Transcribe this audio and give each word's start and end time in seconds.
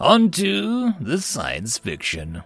On 0.00 0.28
to 0.32 0.92
the 1.00 1.20
science 1.20 1.78
fiction. 1.78 2.42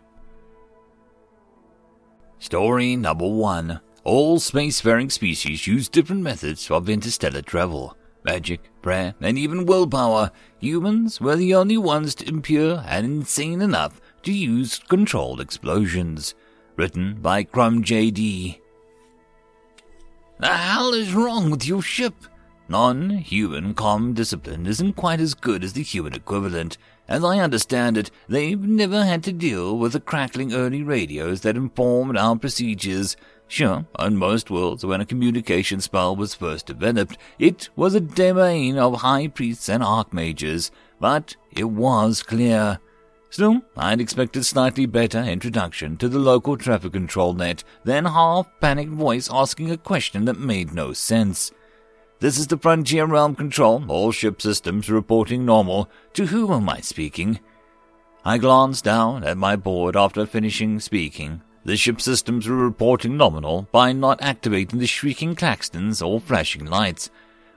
Story 2.39 2.95
number 2.95 3.27
one. 3.27 3.81
All 4.05 4.39
spacefaring 4.39 5.11
species 5.11 5.67
use 5.67 5.89
different 5.89 6.23
methods 6.23 6.71
of 6.71 6.89
interstellar 6.89 7.43
travel. 7.43 7.97
Magic, 8.23 8.61
prayer, 8.83 9.15
and 9.21 9.39
even 9.39 9.65
willpower. 9.65 10.31
Humans 10.61 11.21
were 11.21 11.37
the 11.37 11.55
only 11.55 11.79
ones 11.79 12.15
to 12.17 12.29
impure 12.29 12.83
and 12.87 13.07
insane 13.07 13.63
enough 13.63 14.01
to 14.25 14.33
use 14.33 14.79
controlled 14.79 15.41
explosions. 15.41 16.35
Written 16.77 17.15
by 17.21 17.45
Crumb 17.45 17.83
JD. 17.83 18.61
The 20.39 20.47
hell 20.47 20.93
is 20.93 21.15
wrong 21.15 21.51
with 21.51 21.67
your 21.67 21.83
ship? 21.83 22.15
Non-human 22.69 23.75
comm 23.75 24.15
discipline 24.15 24.67
isn't 24.67 24.93
quite 24.93 25.21
as 25.21 25.33
good 25.33 25.65
as 25.65 25.73
the 25.73 25.83
human 25.83 26.13
equivalent. 26.13 26.77
As 27.09 27.25
I 27.25 27.39
understand 27.39 27.97
it, 27.97 28.11
they've 28.29 28.61
never 28.61 29.05
had 29.05 29.25
to 29.25 29.33
deal 29.33 29.79
with 29.79 29.95
the 29.95 30.01
crackling 30.01 30.53
early 30.53 30.83
radios 30.83 31.41
that 31.41 31.57
informed 31.57 32.19
our 32.19 32.37
procedures. 32.37 33.17
Sure, 33.47 33.87
on 33.97 34.15
most 34.17 34.51
worlds, 34.51 34.85
when 34.85 35.01
a 35.01 35.07
communication 35.07 35.81
spell 35.81 36.15
was 36.15 36.35
first 36.35 36.67
developed, 36.67 37.17
it 37.39 37.71
was 37.77 37.95
a 37.95 38.01
domain 38.01 38.77
of 38.77 39.01
high 39.01 39.27
priests 39.27 39.71
and 39.71 39.83
archmages, 39.83 40.71
but 41.01 41.35
it 41.51 41.65
was 41.65 42.23
clear. 42.23 42.79
Still, 43.31 43.63
I'd 43.75 44.03
expected 44.03 44.45
slightly 44.45 44.85
better 44.85 45.21
introduction 45.21 45.97
to 45.99 46.09
the 46.11 46.19
local 46.19 46.59
traffic 46.59 46.93
control 46.93 47.33
net 47.33 47.65
than 47.85 48.05
half-panicked 48.05 48.93
voice 48.93 49.31
asking 49.33 49.71
a 49.71 49.79
question 49.79 50.27
that 50.27 50.39
made 50.39 50.75
no 50.75 50.93
sense. 50.93 51.53
This 52.21 52.37
is 52.37 52.49
the 52.49 52.59
Frontier 52.59 53.07
Realm 53.07 53.37
Control, 53.37 53.85
all 53.87 54.11
ship 54.11 54.43
systems 54.43 54.91
reporting 54.91 55.47
normal. 55.47 55.89
To 56.15 56.27
whom 56.27 56.51
am 56.51 56.69
I 56.69 56.81
speaking? 56.81 57.39
I 58.25 58.39
glanced 58.39 58.83
down 58.83 59.23
at 59.23 59.37
my 59.37 59.55
board 59.55 59.95
after 59.95 60.27
finishing 60.27 60.81
speaking. 60.81 61.43
The 61.65 61.77
ship 61.77 62.01
systems 62.01 62.49
were 62.49 62.57
reporting 62.57 63.17
nominal 63.17 63.69
by 63.71 63.93
not 63.93 64.21
activating 64.21 64.81
the 64.81 64.87
shrieking 64.89 65.37
claxons 65.37 66.05
or 66.05 66.19
flashing 66.19 66.67
lights. 66.67 67.09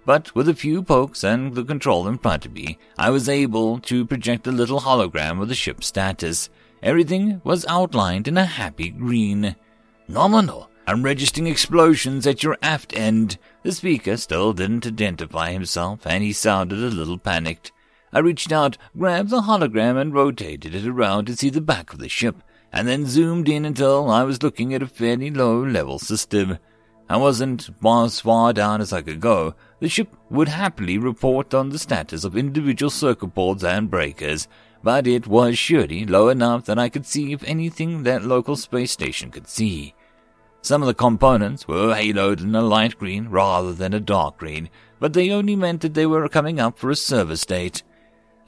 But 0.05 0.35
with 0.35 0.47
a 0.47 0.53
few 0.53 0.83
pokes 0.83 1.23
and 1.23 1.55
the 1.55 1.63
control 1.63 2.07
in 2.07 2.19
front 2.19 2.45
of 2.45 2.53
me, 2.53 2.77
I 2.99 3.09
was 3.09 3.27
able 3.27 3.79
to 3.79 4.05
project 4.05 4.45
a 4.45 4.51
little 4.51 4.81
hologram 4.81 5.41
of 5.41 5.47
the 5.47 5.55
ship's 5.55 5.87
status. 5.87 6.51
Everything 6.83 7.41
was 7.43 7.65
outlined 7.65 8.27
in 8.27 8.37
a 8.37 8.45
happy 8.45 8.89
green. 8.89 9.55
Nominal. 10.07 10.70
I'm 10.87 11.03
registering 11.03 11.47
explosions 11.47 12.25
at 12.25 12.41
your 12.41 12.57
aft 12.61 12.97
end. 12.97 13.37
The 13.63 13.71
speaker 13.71 14.17
still 14.17 14.51
didn't 14.51 14.87
identify 14.87 15.51
himself, 15.51 16.05
and 16.05 16.23
he 16.23 16.33
sounded 16.33 16.79
a 16.79 16.95
little 16.95 17.19
panicked. 17.19 17.71
I 18.11 18.19
reached 18.19 18.51
out, 18.51 18.77
grabbed 18.97 19.29
the 19.29 19.41
hologram, 19.41 19.99
and 19.99 20.13
rotated 20.13 20.73
it 20.73 20.87
around 20.87 21.25
to 21.25 21.35
see 21.37 21.49
the 21.49 21.61
back 21.61 21.93
of 21.93 21.99
the 21.99 22.09
ship, 22.09 22.43
and 22.73 22.87
then 22.87 23.05
zoomed 23.05 23.47
in 23.47 23.63
until 23.63 24.09
I 24.09 24.23
was 24.23 24.43
looking 24.43 24.73
at 24.73 24.81
a 24.81 24.87
fairly 24.87 25.29
low 25.29 25.63
level 25.63 25.99
system. 25.99 26.57
I 27.07 27.17
wasn't 27.17 27.69
as 27.85 28.19
far 28.19 28.51
down 28.51 28.81
as 28.81 28.91
I 28.91 29.01
could 29.01 29.19
go. 29.19 29.53
The 29.79 29.89
ship 29.89 30.15
would 30.29 30.47
happily 30.47 30.97
report 30.97 31.53
on 31.53 31.69
the 31.69 31.79
status 31.79 32.23
of 32.23 32.35
individual 32.35 32.89
circuit 32.89 33.35
boards 33.35 33.63
and 33.63 33.91
breakers, 33.91 34.47
but 34.83 35.05
it 35.05 35.27
was 35.27 35.57
surely 35.57 36.05
low 36.05 36.29
enough 36.29 36.65
that 36.65 36.79
I 36.79 36.89
could 36.89 37.05
see 37.05 37.33
if 37.33 37.43
anything 37.43 38.03
that 38.03 38.23
local 38.23 38.55
space 38.55 38.91
station 38.91 39.29
could 39.29 39.47
see. 39.47 39.93
Some 40.63 40.83
of 40.83 40.87
the 40.87 40.93
components 40.93 41.67
were 41.67 41.95
haloed 41.95 42.41
in 42.41 42.53
a 42.53 42.61
light 42.61 42.97
green 42.99 43.29
rather 43.29 43.73
than 43.73 43.95
a 43.95 43.99
dark 43.99 44.37
green, 44.37 44.69
but 44.99 45.13
they 45.13 45.31
only 45.31 45.55
meant 45.55 45.81
that 45.81 45.95
they 45.95 46.05
were 46.05 46.29
coming 46.29 46.59
up 46.59 46.77
for 46.77 46.91
a 46.91 46.95
service 46.95 47.45
date. 47.47 47.81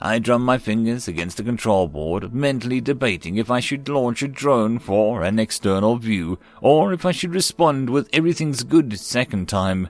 I 0.00 0.20
drummed 0.20 0.44
my 0.44 0.58
fingers 0.58 1.08
against 1.08 1.38
the 1.38 1.42
control 1.42 1.88
board, 1.88 2.32
mentally 2.32 2.80
debating 2.80 3.36
if 3.36 3.50
I 3.50 3.58
should 3.58 3.88
launch 3.88 4.22
a 4.22 4.28
drone 4.28 4.78
for 4.78 5.24
an 5.24 5.40
external 5.40 5.96
view, 5.96 6.38
or 6.60 6.92
if 6.92 7.04
I 7.04 7.10
should 7.10 7.34
respond 7.34 7.90
with 7.90 8.08
everything's 8.12 8.62
good 8.62 8.96
second 8.98 9.48
time. 9.48 9.88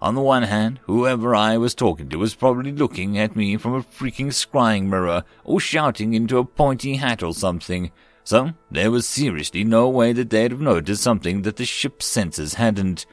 On 0.00 0.16
the 0.16 0.20
one 0.20 0.42
hand, 0.42 0.80
whoever 0.84 1.32
I 1.32 1.58
was 1.58 1.76
talking 1.76 2.08
to 2.08 2.18
was 2.18 2.34
probably 2.34 2.72
looking 2.72 3.16
at 3.18 3.36
me 3.36 3.56
from 3.56 3.74
a 3.74 3.82
freaking 3.82 4.32
scrying 4.32 4.86
mirror, 4.86 5.22
or 5.44 5.60
shouting 5.60 6.12
into 6.12 6.38
a 6.38 6.44
pointy 6.44 6.96
hat 6.96 7.22
or 7.22 7.32
something. 7.32 7.92
So 8.24 8.52
there 8.70 8.90
was 8.90 9.06
seriously 9.06 9.64
no 9.64 9.88
way 9.88 10.12
that 10.12 10.30
they'd 10.30 10.52
have 10.52 10.60
noticed 10.60 11.02
something 11.02 11.42
that 11.42 11.56
the 11.56 11.64
ship's 11.64 12.08
sensors 12.08 12.54
hadn't. 12.54 13.06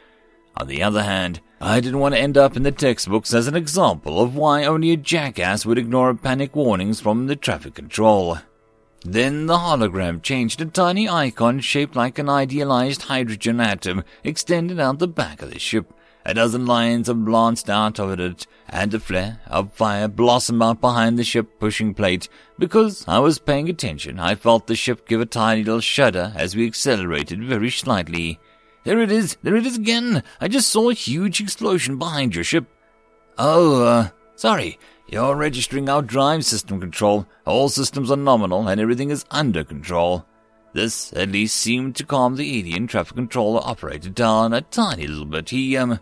On 0.57 0.67
the 0.67 0.83
other 0.83 1.03
hand, 1.03 1.41
I 1.61 1.79
didn't 1.79 1.99
want 1.99 2.15
to 2.15 2.21
end 2.21 2.37
up 2.37 2.55
in 2.55 2.63
the 2.63 2.71
textbooks 2.71 3.33
as 3.33 3.47
an 3.47 3.55
example 3.55 4.21
of 4.21 4.35
why 4.35 4.63
only 4.63 4.91
a 4.91 4.97
jackass 4.97 5.65
would 5.65 5.77
ignore 5.77 6.13
panic 6.13 6.55
warnings 6.55 7.01
from 7.01 7.27
the 7.27 7.35
traffic 7.35 7.73
control. 7.75 8.37
Then 9.03 9.45
the 9.45 9.57
hologram 9.57 10.21
changed 10.21 10.61
a 10.61 10.65
tiny 10.65 11.07
icon 11.07 11.59
shaped 11.61 11.95
like 11.95 12.19
an 12.19 12.29
idealized 12.29 13.03
hydrogen 13.03 13.59
atom 13.61 14.03
extended 14.23 14.79
out 14.79 14.99
the 14.99 15.07
back 15.07 15.41
of 15.41 15.51
the 15.51 15.59
ship. 15.59 15.93
A 16.25 16.33
dozen 16.33 16.65
lines 16.65 17.07
have 17.07 17.17
lanced 17.17 17.69
out 17.69 17.99
of 17.99 18.19
it, 18.19 18.45
and 18.71 18.93
a 18.93 18.99
flare 18.99 19.39
of 19.47 19.73
fire 19.73 20.07
blossomed 20.07 20.61
out 20.61 20.81
behind 20.81 21.17
the 21.17 21.23
ship 21.23 21.59
pushing 21.59 21.93
plate. 21.93 22.29
Because 22.57 23.05
I 23.07 23.19
was 23.19 23.39
paying 23.39 23.69
attention, 23.69 24.19
I 24.19 24.35
felt 24.35 24.67
the 24.67 24.75
ship 24.75 25.07
give 25.07 25.21
a 25.21 25.25
tiny 25.25 25.63
little 25.63 25.81
shudder 25.81 26.33
as 26.35 26.55
we 26.55 26.65
accelerated 26.65 27.43
very 27.43 27.69
slightly. 27.69 28.39
There 28.83 29.01
it 29.01 29.11
is, 29.11 29.37
there 29.43 29.55
it 29.55 29.65
is 29.65 29.77
again! 29.77 30.23
I 30.39 30.47
just 30.47 30.69
saw 30.69 30.89
a 30.89 30.93
huge 30.93 31.41
explosion 31.41 31.97
behind 31.97 32.35
your 32.35 32.43
ship. 32.43 32.65
Oh, 33.37 33.83
uh, 33.83 34.09
sorry. 34.35 34.79
You're 35.07 35.35
registering 35.35 35.89
our 35.89 36.03
drive 36.03 36.45
system 36.45 36.79
control. 36.79 37.25
All 37.45 37.67
systems 37.69 38.11
are 38.11 38.17
nominal 38.17 38.67
and 38.67 38.79
everything 38.79 39.09
is 39.09 39.25
under 39.31 39.63
control. 39.63 40.25
This 40.73 41.11
at 41.13 41.29
least 41.29 41.55
seemed 41.55 41.95
to 41.95 42.05
calm 42.05 42.35
the 42.35 42.59
alien 42.59 42.85
traffic 42.85 43.15
controller 43.15 43.61
operator 43.63 44.09
down 44.09 44.53
a 44.53 44.61
tiny 44.61 45.07
little 45.07 45.25
bit. 45.25 45.49
He, 45.49 45.75
um, 45.75 45.99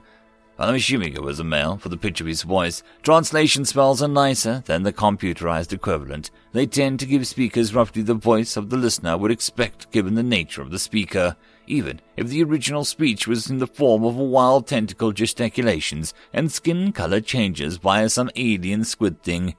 I'm 0.60 0.74
assuming 0.74 1.14
it 1.14 1.22
was 1.22 1.40
a 1.40 1.44
male 1.44 1.78
for 1.78 1.90
the 1.90 1.98
pitch 1.98 2.20
of 2.20 2.26
his 2.26 2.42
voice. 2.42 2.82
Translation 3.04 3.64
spells 3.64 4.02
are 4.02 4.08
nicer 4.08 4.64
than 4.66 4.82
the 4.82 4.92
computerized 4.92 5.72
equivalent. 5.72 6.32
They 6.52 6.66
tend 6.66 7.00
to 7.00 7.06
give 7.06 7.28
speakers 7.28 7.76
roughly 7.76 8.02
the 8.02 8.16
voice 8.16 8.58
of 8.58 8.72
the 8.72 8.78
listener 8.78 9.18
would 9.18 9.30
expect 9.30 9.92
given 9.92 10.16
the 10.16 10.24
nature 10.24 10.64
of 10.64 10.72
the 10.72 10.80
speaker, 10.80 11.36
even 11.68 12.02
if 12.16 12.28
the 12.28 12.44
original 12.44 12.84
speech 12.86 13.28
was 13.28 13.52
in 13.52 13.60
the 13.60 13.68
form 13.68 14.04
of 14.04 14.16
wild 14.16 14.66
tentacle 14.66 15.12
gesticulations 15.12 16.16
and 16.34 16.52
skin 16.52 16.92
color 16.92 17.22
changes 17.22 17.78
via 17.78 18.10
some 18.10 18.32
alien 18.36 18.84
squid 18.84 19.22
thing. 19.22 19.56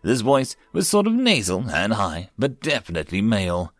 This 0.00 0.22
voice 0.22 0.56
was 0.72 0.88
sort 0.88 1.06
of 1.06 1.12
nasal 1.12 1.68
and 1.70 1.92
high, 1.92 2.30
but 2.38 2.60
definitely 2.60 3.20
male. 3.20 3.74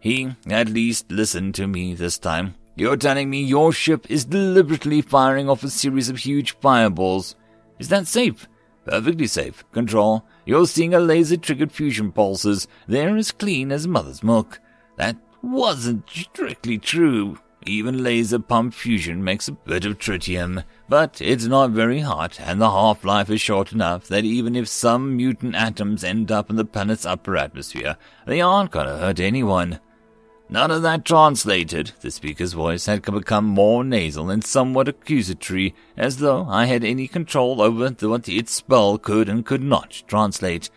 He 0.00 0.34
at 0.48 0.68
least 0.68 1.12
listened 1.12 1.54
to 1.54 1.68
me 1.68 1.94
this 1.94 2.18
time. 2.18 2.56
You're 2.78 2.98
telling 2.98 3.30
me 3.30 3.42
your 3.42 3.72
ship 3.72 4.06
is 4.10 4.26
deliberately 4.26 5.00
firing 5.00 5.48
off 5.48 5.64
a 5.64 5.70
series 5.70 6.10
of 6.10 6.18
huge 6.18 6.52
fireballs. 6.58 7.34
Is 7.78 7.88
that 7.88 8.06
safe? 8.06 8.46
Perfectly 8.84 9.26
safe. 9.26 9.64
Control. 9.72 10.26
You're 10.44 10.66
seeing 10.66 10.92
a 10.92 11.00
laser 11.00 11.38
triggered 11.38 11.72
fusion 11.72 12.12
pulses. 12.12 12.68
They're 12.86 13.16
as 13.16 13.32
clean 13.32 13.72
as 13.72 13.88
mother's 13.88 14.22
milk. 14.22 14.60
That 14.96 15.16
wasn't 15.40 16.08
strictly 16.10 16.76
true. 16.76 17.38
Even 17.64 18.04
laser 18.04 18.38
pump 18.38 18.74
fusion 18.74 19.24
makes 19.24 19.48
a 19.48 19.52
bit 19.52 19.86
of 19.86 19.98
tritium, 19.98 20.62
but 20.88 21.20
it's 21.20 21.46
not 21.46 21.70
very 21.70 22.00
hot, 22.00 22.38
and 22.38 22.60
the 22.60 22.70
half 22.70 23.04
life 23.04 23.28
is 23.28 23.40
short 23.40 23.72
enough 23.72 24.06
that 24.06 24.24
even 24.24 24.54
if 24.54 24.68
some 24.68 25.16
mutant 25.16 25.56
atoms 25.56 26.04
end 26.04 26.30
up 26.30 26.48
in 26.48 26.54
the 26.54 26.64
planet's 26.64 27.04
upper 27.04 27.36
atmosphere, 27.36 27.96
they 28.24 28.40
aren't 28.40 28.70
gonna 28.70 28.98
hurt 28.98 29.18
anyone. 29.18 29.80
None 30.48 30.70
of 30.70 30.82
that 30.82 31.04
translated. 31.04 31.92
The 32.00 32.10
speaker's 32.10 32.52
voice 32.52 32.86
had 32.86 33.02
become 33.02 33.44
more 33.44 33.82
nasal 33.82 34.30
and 34.30 34.44
somewhat 34.44 34.86
accusatory, 34.86 35.74
as 35.96 36.18
though 36.18 36.46
I 36.48 36.66
had 36.66 36.84
any 36.84 37.08
control 37.08 37.60
over 37.60 37.90
what 37.90 38.28
its 38.28 38.52
spell 38.52 38.96
could 38.96 39.28
and 39.28 39.44
could 39.44 39.62
not 39.62 40.04
translate. 40.06 40.70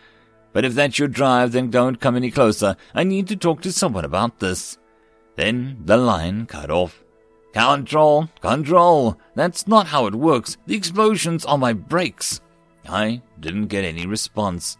But 0.52 0.64
if 0.64 0.74
that's 0.74 0.98
your 0.98 1.06
drive, 1.06 1.52
then 1.52 1.70
don't 1.70 2.00
come 2.00 2.16
any 2.16 2.32
closer. 2.32 2.76
I 2.94 3.04
need 3.04 3.28
to 3.28 3.36
talk 3.36 3.62
to 3.62 3.72
someone 3.72 4.04
about 4.04 4.40
this. 4.40 4.76
Then 5.36 5.78
the 5.84 5.96
line 5.96 6.46
cut 6.46 6.70
off. 6.70 7.04
Control, 7.52 8.28
control. 8.40 9.18
That's 9.36 9.68
not 9.68 9.88
how 9.88 10.06
it 10.06 10.14
works. 10.14 10.56
The 10.66 10.74
explosions 10.74 11.44
are 11.44 11.58
my 11.58 11.72
brakes. 11.72 12.40
I 12.88 13.22
didn't 13.38 13.68
get 13.68 13.84
any 13.84 14.06
response. 14.06 14.76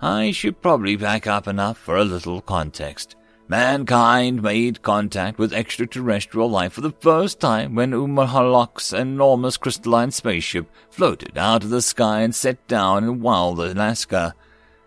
I 0.00 0.30
should 0.32 0.60
probably 0.60 0.96
back 0.96 1.26
up 1.26 1.48
enough 1.48 1.78
for 1.78 1.96
a 1.96 2.04
little 2.04 2.40
context. 2.40 3.16
Mankind 3.52 4.42
made 4.42 4.80
contact 4.80 5.38
with 5.38 5.52
extraterrestrial 5.52 6.48
life 6.48 6.72
for 6.72 6.80
the 6.80 6.94
first 7.00 7.38
time 7.38 7.74
when 7.74 7.90
Umahalak's 7.90 8.94
enormous 8.94 9.58
crystalline 9.58 10.10
spaceship 10.10 10.70
floated 10.88 11.36
out 11.36 11.62
of 11.62 11.68
the 11.68 11.82
sky 11.82 12.22
and 12.22 12.34
set 12.34 12.66
down 12.66 13.04
in 13.04 13.20
wild 13.20 13.60
Alaska. 13.60 14.34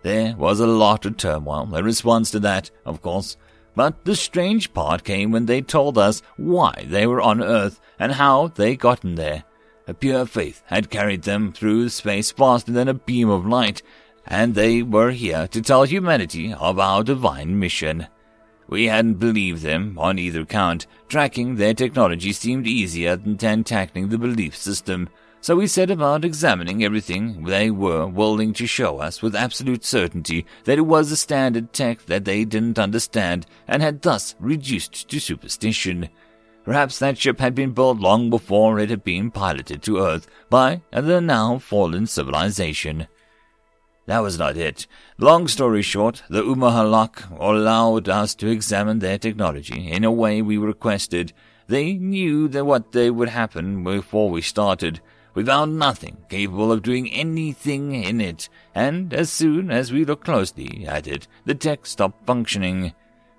There 0.02 0.36
was 0.36 0.60
a 0.60 0.66
lot 0.66 1.06
of 1.06 1.16
turmoil 1.16 1.76
in 1.76 1.86
response 1.86 2.32
to 2.32 2.40
that, 2.40 2.72
of 2.88 3.04
course, 3.04 3.38
but 3.76 4.04
the 4.04 4.16
strange 4.16 4.74
part 4.74 5.04
came 5.04 5.32
when 5.32 5.46
they 5.46 5.62
told 5.62 6.00
us 6.00 6.24
why 6.36 6.88
they 6.88 7.06
were 7.06 7.22
on 7.22 7.44
Earth 7.44 7.80
and 8.00 8.14
how 8.14 8.48
they 8.48 8.76
gotten 8.76 9.14
there. 9.14 9.44
A 9.88 9.94
pure 9.94 10.26
faith 10.26 10.64
had 10.66 10.90
carried 10.90 11.22
them 11.22 11.54
through 11.54 11.90
space 11.90 12.32
faster 12.32 12.72
than 12.72 12.88
a 12.88 12.96
beam 12.96 13.30
of 13.30 13.46
light, 13.46 13.84
and 14.26 14.56
they 14.56 14.82
were 14.82 15.12
here 15.12 15.48
to 15.50 15.62
tell 15.62 15.84
humanity 15.84 16.52
of 16.52 16.80
our 16.80 17.04
divine 17.04 17.60
mission. 17.60 18.08
We 18.68 18.86
hadn't 18.86 19.20
believed 19.20 19.62
them 19.62 19.98
on 20.00 20.18
either 20.18 20.46
count. 20.46 20.88
Tracking 21.08 21.56
their 21.56 21.74
technology 21.74 22.34
seemed 22.34 22.68
easier 22.68 23.16
than 23.16 23.38
tackling 23.64 24.10
the 24.10 24.18
belief 24.18 24.56
system, 24.56 25.10
so 25.46 25.56
we 25.56 25.68
set 25.68 25.92
about 25.92 26.26
examining 26.26 26.84
everything 26.84 27.44
they 27.44 27.70
were 27.70 28.08
willing 28.08 28.52
to 28.54 28.66
show 28.66 28.98
us 28.98 29.22
with 29.22 29.36
absolute 29.36 29.86
certainty 29.86 30.44
that 30.64 30.80
it 30.80 30.88
was 30.88 31.12
a 31.12 31.16
standard 31.16 31.72
tech 31.72 32.04
that 32.08 32.26
they 32.26 32.46
didn't 32.46 32.80
understand 32.80 33.46
and 33.68 33.84
had 33.84 34.02
thus 34.02 34.34
reduced 34.40 35.08
to 35.08 35.20
superstition. 35.20 36.10
Perhaps 36.64 36.98
that 36.98 37.20
ship 37.20 37.40
had 37.40 37.54
been 37.54 37.74
built 37.74 38.00
long 38.00 38.32
before 38.32 38.80
it 38.80 38.90
had 38.90 39.04
been 39.04 39.30
piloted 39.30 39.84
to 39.84 40.00
Earth 40.00 40.28
by 40.50 40.82
the 40.92 41.22
now 41.22 41.60
fallen 41.60 42.08
civilization. 42.08 43.08
That 44.06 44.20
was 44.20 44.38
not 44.38 44.56
it. 44.56 44.86
Long 45.18 45.48
story 45.48 45.82
short, 45.82 46.22
the 46.30 46.44
Umahalak 46.44 47.38
allowed 47.40 48.08
us 48.08 48.36
to 48.36 48.48
examine 48.48 49.00
their 49.00 49.18
technology 49.18 49.92
in 49.92 50.04
a 50.04 50.12
way 50.12 50.42
we 50.42 50.58
requested. 50.58 51.34
They 51.68 51.94
knew 51.94 52.48
that 52.50 52.66
what 52.66 52.92
they 52.92 53.10
would 53.10 53.30
happen 53.30 53.84
before 53.84 54.30
we 54.30 54.42
started. 54.42 55.02
We 55.34 55.44
found 55.44 55.80
nothing 55.80 56.18
capable 56.30 56.72
of 56.72 56.84
doing 56.84 57.12
anything 57.12 57.96
in 57.96 58.22
it, 58.22 58.48
and 58.76 59.12
as 59.14 59.32
soon 59.32 59.72
as 59.72 59.92
we 59.92 60.06
looked 60.06 60.26
closely 60.26 60.86
at 60.88 61.08
it, 61.08 61.28
the 61.46 61.56
tech 61.56 61.88
stopped 61.88 62.26
functioning. 62.28 62.94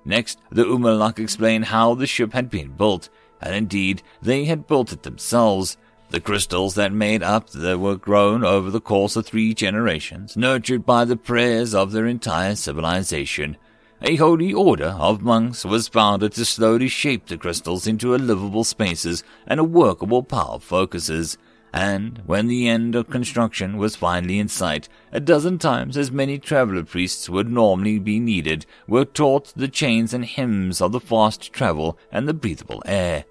Next, 0.04 0.38
the 0.50 0.64
Umalak 0.64 1.18
explained 1.18 1.66
how 1.66 1.94
the 1.94 2.06
ship 2.06 2.32
had 2.32 2.50
been 2.50 2.72
built, 2.72 3.08
and 3.40 3.54
indeed 3.54 4.02
they 4.20 4.44
had 4.44 4.66
built 4.66 4.92
it 4.92 5.04
themselves. 5.04 5.76
The 6.11 6.20
crystals 6.20 6.76
that 6.76 6.93
made 6.93 7.23
up 7.23 7.50
the 7.50 7.76
were 7.76 7.97
grown 7.97 8.44
over 8.44 8.70
the 8.70 8.81
course 8.81 9.17
of 9.17 9.26
three 9.26 9.53
generations, 9.55 10.37
nurtured 10.37 10.87
by 10.87 11.05
the 11.05 11.17
prayers 11.17 11.75
of 11.75 11.91
their 11.91 12.06
entire 12.06 12.55
civilization. 12.55 13.56
A 14.03 14.17
holy 14.17 14.53
order 14.53 14.94
of 14.99 15.23
monks 15.23 15.64
was 15.64 15.88
founded 15.88 16.32
to 16.32 16.44
slowly 16.44 16.87
shape 16.87 17.26
the 17.26 17.37
crystals 17.37 17.87
into 17.87 18.17
livable 18.17 18.62
spaces 18.62 19.25
and 19.47 19.58
a 19.58 19.64
workable 19.64 20.23
power 20.23 20.61
focuses. 20.61 21.38
And 21.73 22.23
when 22.25 22.47
the 22.47 22.69
end 22.69 22.94
of 22.94 23.11
construction 23.11 23.76
was 23.76 23.97
finally 23.97 24.38
in 24.38 24.49
sight, 24.49 24.88
a 25.12 25.20
dozen 25.20 25.59
times 25.59 25.97
as 25.97 26.12
many 26.12 26.38
traveler 26.38 26.85
priests 26.85 27.29
would 27.29 27.50
normally 27.50 27.99
be 27.99 28.20
needed 28.20 28.64
were 28.87 29.05
taught 29.05 29.52
the 29.56 29.69
chains 29.69 30.14
and 30.14 30.25
hymns 30.25 30.81
of 30.81 30.93
the 30.93 31.00
fast 31.00 31.52
travel 31.52 31.99
and 32.12 32.29
the 32.29 32.35
breathable 32.35 32.82
air. 32.87 33.25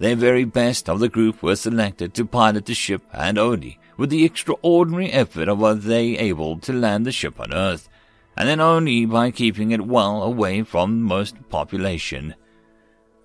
The 0.00 0.14
very 0.14 0.44
best 0.44 0.88
of 0.88 1.00
the 1.00 1.08
group 1.08 1.42
were 1.42 1.56
selected 1.56 2.14
to 2.14 2.24
pilot 2.24 2.66
the 2.66 2.74
ship, 2.74 3.02
and 3.12 3.36
only 3.36 3.80
with 3.96 4.10
the 4.10 4.24
extraordinary 4.24 5.10
effort 5.10 5.48
of 5.48 5.58
were 5.58 5.74
they 5.74 6.16
able 6.16 6.58
to 6.60 6.72
land 6.72 7.04
the 7.04 7.12
ship 7.12 7.40
on 7.40 7.52
Earth, 7.52 7.88
and 8.36 8.48
then 8.48 8.60
only 8.60 9.04
by 9.06 9.32
keeping 9.32 9.72
it 9.72 9.86
well 9.86 10.22
away 10.22 10.62
from 10.62 11.02
most 11.02 11.36
population. 11.48 12.36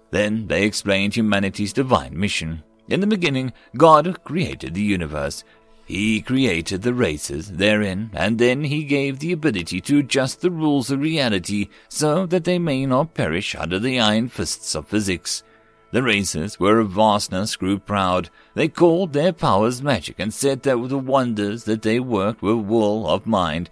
Then 0.10 0.48
they 0.48 0.64
explained 0.64 1.16
humanity's 1.16 1.74
divine 1.74 2.20
mission. 2.20 2.64
In 2.88 3.02
the 3.02 3.08
beginning, 3.08 3.54
God 3.78 4.24
created 4.24 4.74
the 4.74 4.81
universe. 4.81 5.44
He 5.86 6.22
created 6.22 6.81
the 6.81 6.94
races 6.94 7.52
therein, 7.52 8.10
and 8.14 8.40
then 8.40 8.64
he 8.64 8.84
gave 8.84 9.20
the 9.20 9.31
ability 9.31 9.80
to 9.81 10.00
adjust 10.00 10.42
the 10.42 10.50
rules 10.50 10.90
of 10.90 11.02
reality 11.02 11.68
so 11.88 12.25
that 12.25 12.46
they 12.46 12.58
may 12.58 12.86
not 12.88 13.14
perish 13.14 13.54
under 13.56 13.78
the 13.78 14.00
iron 14.00 14.30
fists 14.30 14.74
of 14.75 14.88
physics. 14.88 15.44
The 15.94 16.01
races 16.01 16.60
were 16.60 16.80
of 16.80 16.90
vastness 16.90 17.56
grew 17.56 17.78
proud. 17.78 18.31
They 18.56 18.68
called 18.68 19.13
their 19.13 19.31
powers 19.31 19.84
magic 19.84 20.16
and 20.18 20.34
said 20.34 20.63
that 20.63 20.90
the 20.90 20.98
wonders 20.98 21.66
that 21.66 21.84
they 21.84 22.00
worked 22.00 22.42
were 22.42 22.56
wool 22.56 23.07
of 23.07 23.28
mind 23.28 23.69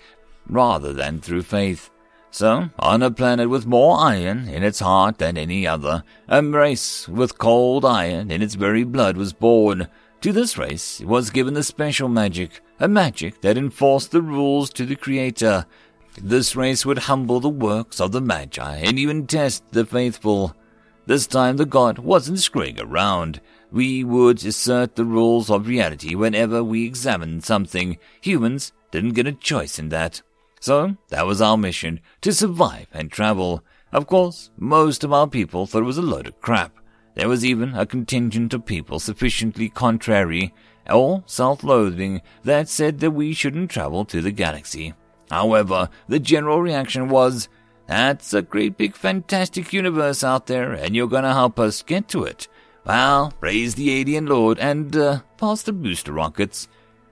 rather 0.47 0.94
than 0.94 1.19
through 1.19 1.41
faith. 1.41 1.89
So, 2.29 2.69
on 2.77 3.01
a 3.01 3.09
planet 3.09 3.50
with 3.50 3.65
more 3.65 3.97
iron 3.97 4.47
in 4.47 4.62
its 4.62 4.81
heart 4.81 5.18
than 5.18 5.35
any 5.35 5.65
other, 5.65 6.03
a 6.27 6.44
race 6.44 7.09
with 7.09 7.39
cold 7.39 7.83
iron 7.83 8.29
in 8.29 8.44
its 8.44 8.53
very 8.53 8.83
blood 8.83 9.17
was 9.17 9.33
born. 9.33 9.88
To 10.21 10.31
this 10.31 10.59
race 10.59 11.00
was 11.00 11.31
given 11.31 11.56
the 11.56 11.63
special 11.63 12.07
magic, 12.07 12.62
a 12.79 12.88
magic 12.88 13.41
that 13.41 13.57
enforced 13.57 14.12
the 14.12 14.21
rules 14.21 14.69
to 14.74 14.85
the 14.85 14.95
Creator. 14.95 15.65
This 16.21 16.56
race 16.56 16.85
would 16.85 17.00
humble 17.00 17.39
the 17.39 17.50
works 17.50 18.00
of 18.00 18.12
the 18.12 18.21
Magi 18.21 18.77
and 18.77 19.00
even 19.00 19.25
test 19.25 19.63
the 19.71 19.88
faithful. 19.88 20.56
This 21.12 21.28
time 21.28 21.58
the 21.58 21.66
god 21.66 22.00
wasn't 22.00 22.40
screwing 22.40 22.80
around. 22.80 23.42
We 23.69 24.02
would 24.02 24.46
assert 24.46 24.96
the 24.96 25.04
rules 25.04 25.50
of 25.50 25.68
reality 25.68 26.16
whenever 26.16 26.63
we 26.63 26.86
examined 26.86 27.44
something. 27.44 27.98
Humans 28.22 28.72
didn't 28.92 29.16
get 29.16 29.28
a 29.28 29.34
choice 29.34 29.78
in 29.78 29.90
that. 29.90 30.22
So 30.62 30.96
that 31.10 31.25
was 31.25 31.42
our 31.42 31.58
mission, 31.58 32.00
to 32.22 32.31
survive 32.31 32.88
and 32.94 33.12
travel. 33.12 33.62
Of 33.92 34.08
course, 34.08 34.52
most 34.56 35.04
of 35.04 35.12
our 35.12 35.28
people 35.28 35.66
thought 35.66 35.81
it 35.81 35.86
was 35.86 35.98
a 35.98 36.02
load 36.02 36.28
of 36.28 36.40
crap. 36.40 36.78
There 37.16 37.28
was 37.28 37.44
even 37.44 37.75
a 37.75 37.86
contingent 37.86 38.54
of 38.54 38.66
people 38.66 38.98
sufficiently 38.98 39.68
contrary 39.68 40.54
or 40.90 41.24
self-loathing 41.25 42.22
that 42.46 42.69
said 42.69 43.02
that 43.02 43.12
we 43.12 43.34
shouldn't 43.34 43.69
travel 43.69 44.06
to 44.06 44.22
the 44.22 44.31
galaxy. 44.31 44.94
However, 45.30 45.90
the 46.08 46.19
general 46.19 46.62
reaction 46.62 47.10
was, 47.10 47.50
that's 47.91 48.33
a 48.33 48.41
great 48.41 48.77
big 48.77 48.95
fantastic 48.95 49.73
universe 49.73 50.23
out 50.23 50.47
there, 50.47 50.71
and 50.71 50.95
you're 50.95 51.09
gonna 51.09 51.33
help 51.33 51.59
us 51.59 51.83
get 51.83 52.07
to 52.07 52.23
it. 52.23 52.47
Well, 52.85 53.33
praise 53.41 53.75
the 53.75 53.99
alien 53.99 54.27
lord 54.27 54.59
and 54.59 54.95
uh, 54.95 55.19
pass 55.35 55.61
the 55.63 55.73
booster 55.73 56.13
rockets. 56.13 56.69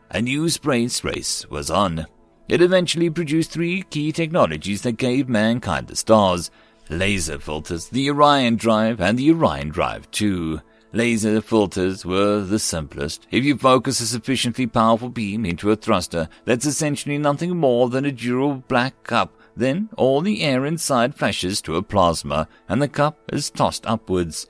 A 0.10 0.22
new 0.22 0.48
space 0.48 1.04
race 1.04 1.46
was 1.50 1.70
on. 1.70 2.08
It 2.48 2.62
eventually 2.62 3.10
produced 3.10 3.52
three 3.52 3.82
key 3.82 4.14
technologies 4.14 4.84
that 4.84 4.94
gave 4.94 5.28
mankind 5.28 5.88
the 5.88 5.98
stars. 5.98 6.50
Laser 6.90 7.40
filters, 7.40 7.90
the 7.90 8.10
Orion 8.10 8.56
Drive, 8.56 9.02
and 9.02 9.20
the 9.20 9.32
Orion 9.32 9.72
Drive 9.72 10.10
2. 10.12 10.62
Laser 10.94 11.42
filters 11.42 12.06
were 12.06 12.40
the 12.40 12.58
simplest. 12.58 13.28
If 13.32 13.44
you 13.44 13.58
focus 13.58 14.00
a 14.00 14.08
sufficiently 14.08 14.66
powerful 14.66 15.10
beam 15.10 15.46
into 15.46 15.72
a 15.72 15.76
thruster 15.76 16.30
that's 16.46 16.66
essentially 16.66 17.18
nothing 17.18 17.58
more 17.58 17.90
than 17.90 18.06
a 18.06 18.14
dual 18.14 18.64
black 18.70 19.04
cup 19.04 19.39
then 19.60 19.90
all 19.98 20.22
the 20.22 20.42
air 20.42 20.66
inside 20.66 21.16
flashes 21.16 21.62
to 21.62 21.76
a 21.76 21.84
plasma, 21.84 22.48
and 22.68 22.82
the 22.82 22.88
cup 22.88 23.18
is 23.32 23.50
tossed 23.50 23.86
upwards. 23.86 24.48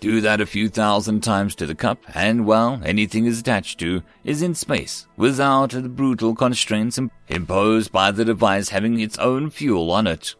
Do 0.00 0.22
that 0.22 0.40
a 0.40 0.46
few 0.46 0.70
thousand 0.70 1.22
times 1.22 1.54
to 1.56 1.66
the 1.66 1.74
cup, 1.74 1.98
and 2.14 2.46
well, 2.46 2.80
anything 2.84 3.26
is 3.26 3.40
attached 3.40 3.78
to 3.80 4.02
is 4.24 4.40
in 4.40 4.54
space, 4.54 5.06
without 5.16 5.70
the 5.70 5.90
brutal 5.90 6.34
constraints 6.34 6.98
imposed 7.28 7.92
by 7.92 8.10
the 8.10 8.24
device 8.24 8.70
having 8.70 8.98
its 8.98 9.18
own 9.18 9.50
fuel 9.50 9.90
on 9.90 10.06
it. 10.06 10.34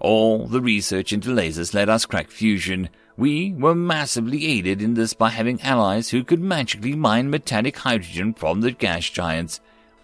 All 0.00 0.46
the 0.46 0.62
research 0.62 1.12
into 1.12 1.28
lasers 1.28 1.74
let 1.74 1.88
us 1.88 2.06
crack 2.06 2.30
fusion. 2.30 2.88
We 3.16 3.52
were 3.52 3.74
massively 3.74 4.46
aided 4.46 4.80
in 4.80 4.94
this 4.94 5.12
by 5.12 5.28
having 5.28 5.60
allies 5.60 6.08
who 6.08 6.24
could 6.24 6.40
magically 6.40 6.96
mine 6.96 7.30
metallic 7.30 7.76
hydrogen 7.76 8.32
from 8.32 8.62
the 8.62 8.72
gas 8.72 9.08
giants. 9.10 9.60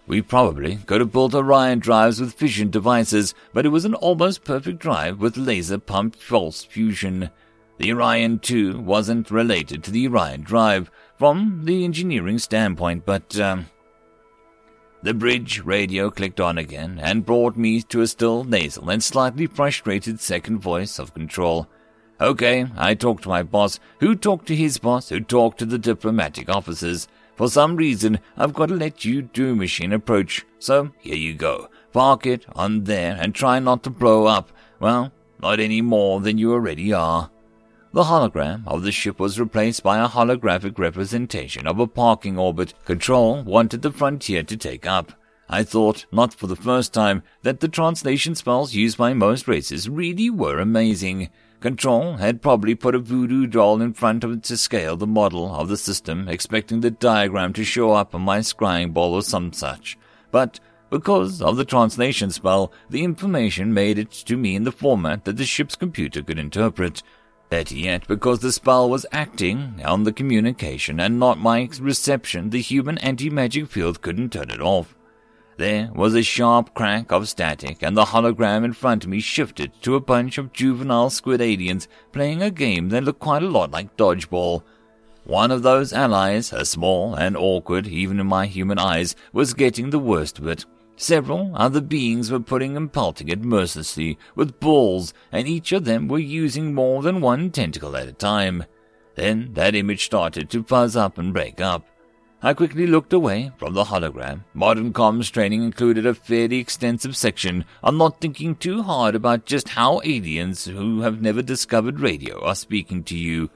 We 0.09 0.23
probably 0.23 0.77
could 0.87 1.01
have 1.01 1.11
built 1.11 1.35
Orion 1.35 1.77
drives 1.77 2.19
with 2.19 2.33
fission 2.33 2.71
devices, 2.71 3.35
but 3.53 3.63
it 3.63 3.69
was 3.69 3.85
an 3.85 3.93
almost 3.93 4.43
perfect 4.43 4.79
drive 4.79 5.19
with 5.19 5.37
laser 5.37 5.77
pumped 5.77 6.19
false 6.19 6.63
fusion. 6.63 7.29
The 7.77 7.93
Orion 7.93 8.39
2 8.39 8.79
wasn't 8.79 9.29
related 9.29 9.83
to 9.83 9.91
the 9.91 10.07
Orion 10.07 10.41
drive 10.41 10.89
from 11.15 11.61
the 11.65 11.85
engineering 11.85 12.39
standpoint, 12.39 13.05
but, 13.05 13.39
um, 13.39 13.67
the 15.03 15.13
bridge 15.13 15.61
radio 15.63 16.09
clicked 16.09 16.39
on 16.39 16.57
again 16.57 16.99
and 16.99 17.23
brought 17.23 17.55
me 17.55 17.83
to 17.83 18.01
a 18.01 18.07
still 18.07 18.43
nasal 18.43 18.89
and 18.89 19.03
slightly 19.03 19.45
frustrated 19.45 20.19
second 20.19 20.57
voice 20.57 20.97
of 20.97 21.13
control. 21.13 21.67
Okay, 22.19 22.65
I 22.75 22.95
talked 22.95 23.23
to 23.23 23.29
my 23.29 23.43
boss, 23.43 23.79
who 23.99 24.15
talked 24.15 24.47
to 24.47 24.55
his 24.55 24.79
boss, 24.79 25.09
who 25.09 25.19
talked 25.19 25.59
to 25.59 25.67
the 25.67 25.77
diplomatic 25.77 26.49
officers. 26.49 27.07
For 27.39 27.47
some 27.47 27.77
reason, 27.77 28.19
I've 28.35 28.53
got 28.53 28.65
to 28.65 28.75
let 28.75 29.05
you 29.05 29.21
do 29.21 29.55
machine 29.55 29.93
approach. 29.93 30.45
So 30.59 30.91
here 30.99 31.15
you 31.15 31.33
go. 31.33 31.69
Park 31.93 32.25
it 32.25 32.45
on 32.53 32.83
there 32.83 33.17
and 33.17 33.33
try 33.33 33.59
not 33.59 33.81
to 33.83 33.89
blow 33.89 34.25
up. 34.25 34.51
Well, 34.81 35.13
not 35.41 35.61
any 35.61 35.81
more 35.81 36.19
than 36.19 36.37
you 36.37 36.51
already 36.51 36.91
are. 36.91 37.31
The 37.93 38.03
hologram 38.03 38.67
of 38.67 38.83
the 38.83 38.91
ship 38.91 39.21
was 39.21 39.39
replaced 39.39 39.83
by 39.83 40.03
a 40.03 40.09
holographic 40.09 40.77
representation 40.77 41.65
of 41.65 41.79
a 41.79 41.87
parking 41.87 42.37
orbit 42.37 42.73
Control 42.83 43.41
wanted 43.43 43.83
the 43.83 43.91
Frontier 43.93 44.43
to 44.43 44.57
take 44.57 44.85
up. 44.85 45.13
I 45.47 45.63
thought, 45.63 46.07
not 46.11 46.33
for 46.33 46.47
the 46.47 46.57
first 46.57 46.93
time, 46.93 47.23
that 47.43 47.61
the 47.61 47.69
translation 47.69 48.35
spells 48.35 48.73
used 48.73 48.97
by 48.97 49.13
most 49.13 49.47
races 49.47 49.87
really 49.87 50.29
were 50.29 50.59
amazing. 50.59 51.29
Control 51.59 52.13
had 52.17 52.41
probably 52.41 52.73
put 52.73 52.95
a 52.95 52.99
voodoo 52.99 53.45
doll 53.45 53.81
in 53.81 53.93
front 53.93 54.23
of 54.23 54.31
it 54.31 54.43
to 54.43 54.55
scale 54.55 54.95
the 54.95 55.05
model 55.05 55.53
of 55.53 55.67
the 55.67 55.75
system, 55.75 56.29
expecting 56.29 56.79
the 56.79 56.91
diagram 56.91 57.51
to 57.53 57.65
show 57.65 57.91
up 57.91 58.15
on 58.15 58.21
my 58.21 58.39
scrying 58.39 58.93
ball 58.93 59.13
or 59.13 59.21
some 59.21 59.51
such. 59.51 59.97
But 60.31 60.61
because 60.89 61.41
of 61.41 61.57
the 61.57 61.65
translation 61.65 62.31
spell, 62.31 62.71
the 62.89 63.03
information 63.03 63.73
made 63.73 63.99
it 63.99 64.11
to 64.11 64.37
me 64.37 64.55
in 64.55 64.63
the 64.63 64.71
format 64.71 65.25
that 65.25 65.35
the 65.35 65.45
ship's 65.45 65.75
computer 65.75 66.23
could 66.23 66.39
interpret. 66.39 67.03
Better 67.49 67.75
yet, 67.75 68.07
because 68.07 68.39
the 68.39 68.51
spell 68.51 68.89
was 68.89 69.05
acting 69.11 69.81
on 69.83 70.03
the 70.03 70.13
communication 70.13 70.99
and 70.99 71.19
not 71.19 71.39
my 71.39 71.67
reception, 71.81 72.51
the 72.51 72.61
human 72.61 72.97
anti-magic 72.99 73.67
field 73.67 74.01
couldn't 74.01 74.31
turn 74.31 74.49
it 74.49 74.61
off. 74.61 74.95
There 75.59 75.91
was 75.93 76.15
a 76.15 76.23
sharp 76.23 76.73
crack 76.73 77.11
of 77.11 77.27
static, 77.27 77.83
and 77.83 77.97
the 77.97 78.05
hologram 78.05 78.63
in 78.63 78.71
front 78.71 79.03
of 79.03 79.09
me 79.09 79.19
shifted 79.19 79.73
to 79.81 79.95
a 79.95 79.99
bunch 79.99 80.37
of 80.37 80.53
juvenile 80.53 81.09
squid 81.09 81.41
aliens 81.41 81.89
playing 82.13 82.41
a 82.41 82.49
game 82.49 82.87
that 82.89 83.03
looked 83.03 83.19
quite 83.19 83.43
a 83.43 83.49
lot 83.49 83.69
like 83.69 83.97
dodgeball. 83.97 84.63
One 85.25 85.51
of 85.51 85.61
those 85.61 85.91
allies, 85.91 86.53
a 86.53 86.63
small 86.63 87.13
and 87.13 87.35
awkward 87.35 87.87
even 87.87 88.21
in 88.21 88.27
my 88.27 88.45
human 88.45 88.79
eyes, 88.79 89.17
was 89.33 89.53
getting 89.53 89.89
the 89.89 89.99
worst 89.99 90.39
of 90.39 90.47
it. 90.47 90.63
Several 90.95 91.51
other 91.53 91.81
beings 91.81 92.31
were 92.31 92.39
putting 92.39 92.77
and 92.77 92.93
pelting 92.93 93.27
it 93.27 93.43
mercilessly 93.43 94.17
with 94.35 94.61
balls, 94.61 95.13
and 95.29 95.45
each 95.45 95.73
of 95.73 95.83
them 95.83 96.07
were 96.07 96.19
using 96.19 96.73
more 96.73 97.01
than 97.01 97.19
one 97.19 97.51
tentacle 97.51 97.97
at 97.97 98.07
a 98.07 98.13
time. 98.13 98.63
Then 99.15 99.49
that 99.55 99.75
image 99.75 100.05
started 100.05 100.49
to 100.51 100.63
fuzz 100.63 100.95
up 100.95 101.17
and 101.17 101.33
break 101.33 101.59
up. 101.59 101.85
I 102.41 102.53
quickly 102.53 102.87
looked 102.87 103.11
away 103.11 103.51
from 103.57 103.73
the 103.73 103.83
hologram. 103.83 104.45
Modern 104.53 104.93
comms 104.93 105.29
training 105.29 105.61
included 105.61 106.05
a 106.05 106.13
fairly 106.13 106.57
extensive 106.59 107.17
section 107.17 107.65
on 107.83 107.97
not 107.97 108.21
thinking 108.21 108.55
too 108.55 108.81
hard 108.81 109.13
about 109.13 109.45
just 109.45 109.69
how 109.69 109.99
aliens 110.05 110.63
who 110.63 111.01
have 111.01 111.21
never 111.21 111.41
discovered 111.41 111.99
radio 111.99 112.41
are 112.41 112.55
speaking 112.55 113.03
to 113.03 113.17
you. 113.17 113.49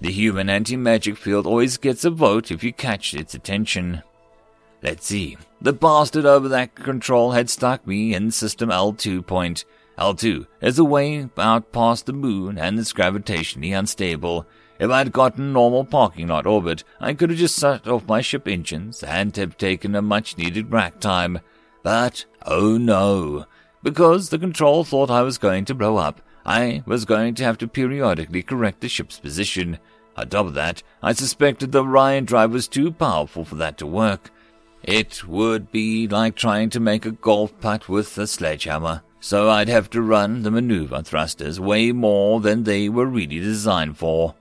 The 0.00 0.10
human 0.10 0.50
anti-magic 0.50 1.16
field 1.16 1.46
always 1.46 1.76
gets 1.76 2.04
a 2.04 2.10
vote 2.10 2.50
if 2.50 2.64
you 2.64 2.72
catch 2.72 3.14
its 3.14 3.32
attention. 3.32 4.02
Let's 4.82 5.06
see. 5.06 5.38
The 5.60 5.72
bastard 5.72 6.26
over 6.26 6.48
that 6.48 6.74
control 6.74 7.30
had 7.30 7.48
stuck 7.48 7.86
me 7.86 8.12
in 8.12 8.32
system 8.32 8.70
L2 8.70 9.24
point. 9.24 9.64
L2 9.98 10.48
is 10.60 10.80
a 10.80 10.84
way 10.84 11.28
out 11.38 11.72
past 11.72 12.06
the 12.06 12.12
moon 12.12 12.58
and 12.58 12.76
it's 12.78 12.92
gravitationally 12.92 13.78
unstable. 13.78 14.46
If 14.78 14.90
I'd 14.90 15.12
gotten 15.12 15.52
normal 15.52 15.84
parking 15.84 16.28
lot 16.28 16.46
orbit, 16.46 16.84
I 17.00 17.14
could 17.14 17.30
have 17.30 17.38
just 17.38 17.58
shut 17.58 17.86
off 17.88 18.06
my 18.06 18.20
ship 18.20 18.46
engines 18.46 19.02
and 19.02 19.34
have 19.36 19.56
taken 19.56 19.94
a 19.94 20.02
much 20.02 20.36
needed 20.36 20.72
rack 20.72 21.00
time. 21.00 21.40
But, 21.82 22.24
oh 22.44 22.76
no. 22.76 23.46
Because 23.82 24.28
the 24.28 24.38
control 24.38 24.84
thought 24.84 25.10
I 25.10 25.22
was 25.22 25.38
going 25.38 25.64
to 25.66 25.74
blow 25.74 25.96
up, 25.96 26.20
I 26.44 26.82
was 26.86 27.04
going 27.04 27.34
to 27.36 27.44
have 27.44 27.58
to 27.58 27.68
periodically 27.68 28.42
correct 28.42 28.80
the 28.80 28.88
ship's 28.88 29.18
position. 29.18 29.78
On 30.16 30.28
top 30.28 30.46
of 30.46 30.54
that, 30.54 30.82
I 31.02 31.12
suspected 31.12 31.72
the 31.72 31.82
Orion 31.82 32.24
drive 32.24 32.52
was 32.52 32.68
too 32.68 32.90
powerful 32.90 33.44
for 33.44 33.54
that 33.56 33.78
to 33.78 33.86
work. 33.86 34.30
It 34.82 35.26
would 35.26 35.72
be 35.72 36.06
like 36.06 36.36
trying 36.36 36.70
to 36.70 36.80
make 36.80 37.04
a 37.04 37.10
golf 37.10 37.58
putt 37.60 37.88
with 37.88 38.16
a 38.18 38.26
sledgehammer, 38.26 39.02
so 39.20 39.50
I'd 39.50 39.68
have 39.68 39.90
to 39.90 40.02
run 40.02 40.42
the 40.42 40.50
maneuver 40.50 41.02
thrusters 41.02 41.58
way 41.58 41.92
more 41.92 42.40
than 42.40 42.62
they 42.62 42.88
were 42.88 43.06
really 43.06 43.40
designed 43.40 43.98
for. 43.98 44.34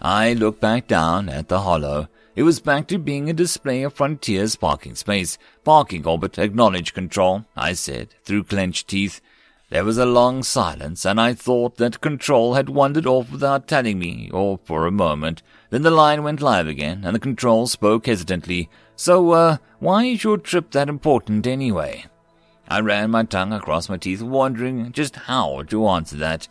I 0.00 0.34
looked 0.34 0.60
back 0.60 0.86
down 0.86 1.28
at 1.28 1.48
the 1.48 1.60
hollow. 1.60 2.08
It 2.34 2.42
was 2.42 2.60
back 2.60 2.86
to 2.88 2.98
being 2.98 3.30
a 3.30 3.32
display 3.32 3.82
of 3.82 3.94
Frontier's 3.94 4.56
parking 4.56 4.94
space. 4.94 5.38
Parking 5.64 6.06
orbit, 6.06 6.38
acknowledge 6.38 6.92
control, 6.92 7.46
I 7.56 7.72
said, 7.72 8.14
through 8.24 8.44
clenched 8.44 8.88
teeth. 8.88 9.20
There 9.70 9.84
was 9.84 9.98
a 9.98 10.06
long 10.06 10.42
silence, 10.42 11.04
and 11.04 11.20
I 11.20 11.34
thought 11.34 11.76
that 11.78 12.00
control 12.00 12.54
had 12.54 12.68
wandered 12.68 13.06
off 13.06 13.32
without 13.32 13.66
telling 13.66 13.98
me, 13.98 14.30
or 14.32 14.60
for 14.64 14.86
a 14.86 14.92
moment. 14.92 15.42
Then 15.70 15.82
the 15.82 15.90
line 15.90 16.22
went 16.22 16.40
live 16.40 16.68
again, 16.68 17.02
and 17.04 17.16
the 17.16 17.20
control 17.20 17.66
spoke 17.66 18.06
hesitantly. 18.06 18.68
So, 18.94 19.32
uh, 19.32 19.56
why 19.80 20.04
is 20.04 20.22
your 20.22 20.38
trip 20.38 20.70
that 20.70 20.88
important 20.88 21.46
anyway? 21.46 22.04
I 22.68 22.80
ran 22.80 23.10
my 23.10 23.24
tongue 23.24 23.52
across 23.52 23.88
my 23.88 23.96
teeth, 23.96 24.22
wondering 24.22 24.92
just 24.92 25.16
how 25.16 25.62
to 25.62 25.88
answer 25.88 26.16
that. 26.16 26.48